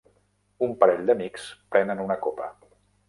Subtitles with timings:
[0.67, 1.45] Un parell d'amics
[1.77, 2.49] prenen una copa